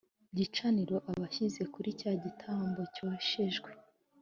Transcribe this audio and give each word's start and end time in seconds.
gicaniro 0.37 0.95
abishyize 1.11 1.61
kuri 1.73 1.89
cya 1.99 2.11
gitambo 2.23 2.81
cyoshejwe 2.95 3.69